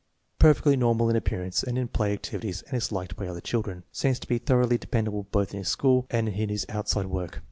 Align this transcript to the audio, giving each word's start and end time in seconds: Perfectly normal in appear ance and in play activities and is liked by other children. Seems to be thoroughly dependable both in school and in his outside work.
Perfectly 0.39 0.75
normal 0.75 1.11
in 1.11 1.15
appear 1.15 1.43
ance 1.43 1.61
and 1.61 1.77
in 1.77 1.87
play 1.87 2.11
activities 2.11 2.63
and 2.63 2.73
is 2.75 2.91
liked 2.91 3.15
by 3.15 3.27
other 3.27 3.39
children. 3.39 3.83
Seems 3.91 4.17
to 4.21 4.27
be 4.27 4.39
thoroughly 4.39 4.79
dependable 4.79 5.27
both 5.29 5.53
in 5.53 5.63
school 5.63 6.07
and 6.09 6.27
in 6.27 6.49
his 6.49 6.65
outside 6.69 7.05
work. 7.05 7.39